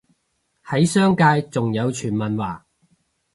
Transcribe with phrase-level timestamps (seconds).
[0.65, 2.65] 喺商界仲有傳聞話